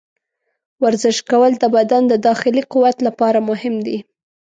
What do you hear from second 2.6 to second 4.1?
قوت لپاره مهم دي.